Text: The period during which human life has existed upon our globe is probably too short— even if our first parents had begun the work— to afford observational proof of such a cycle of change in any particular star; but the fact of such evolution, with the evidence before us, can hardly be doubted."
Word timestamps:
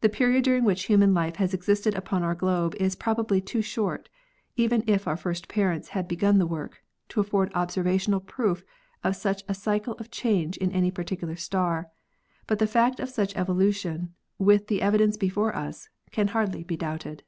The 0.00 0.08
period 0.08 0.42
during 0.42 0.64
which 0.64 0.86
human 0.86 1.14
life 1.14 1.36
has 1.36 1.54
existed 1.54 1.94
upon 1.94 2.24
our 2.24 2.34
globe 2.34 2.74
is 2.80 2.96
probably 2.96 3.40
too 3.40 3.62
short— 3.62 4.08
even 4.56 4.82
if 4.88 5.06
our 5.06 5.16
first 5.16 5.46
parents 5.46 5.90
had 5.90 6.08
begun 6.08 6.38
the 6.38 6.48
work— 6.48 6.82
to 7.10 7.20
afford 7.20 7.52
observational 7.54 8.18
proof 8.18 8.64
of 9.04 9.14
such 9.14 9.44
a 9.46 9.54
cycle 9.54 9.94
of 10.00 10.10
change 10.10 10.56
in 10.56 10.72
any 10.72 10.90
particular 10.90 11.36
star; 11.36 11.86
but 12.48 12.58
the 12.58 12.66
fact 12.66 12.98
of 12.98 13.08
such 13.08 13.36
evolution, 13.36 14.12
with 14.36 14.66
the 14.66 14.82
evidence 14.82 15.16
before 15.16 15.54
us, 15.54 15.90
can 16.10 16.26
hardly 16.26 16.64
be 16.64 16.76
doubted." 16.76 17.22